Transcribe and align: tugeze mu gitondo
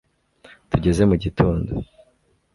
tugeze 0.69 1.01
mu 1.09 1.15
gitondo 1.23 1.71